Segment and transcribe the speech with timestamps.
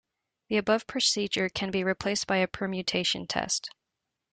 [0.49, 3.69] The above procedure can be replaced by a permutation test.